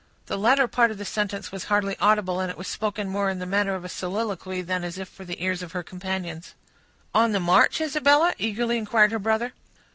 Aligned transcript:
The 0.25 0.35
latter 0.35 0.67
part 0.67 0.89
of 0.89 0.97
the 0.97 1.05
sentence 1.05 1.51
was 1.51 1.65
hardly 1.65 1.95
audible, 1.99 2.39
and 2.39 2.49
it 2.49 2.57
was 2.57 2.65
spoken 2.67 3.07
more 3.07 3.29
in 3.29 3.37
the 3.37 3.45
manner 3.45 3.75
of 3.75 3.85
a 3.85 3.87
soliloquy, 3.87 4.63
than 4.63 4.83
as 4.83 4.97
if 4.97 5.07
for 5.07 5.25
the 5.25 5.43
ears 5.43 5.61
of 5.61 5.73
her 5.73 5.83
companions. 5.83 6.55
"On 7.13 7.33
the 7.33 7.39
march, 7.39 7.79
Isabella?" 7.79 8.33
eagerly 8.39 8.79
inquired 8.79 9.11
her 9.11 9.19
brother. 9.19 9.53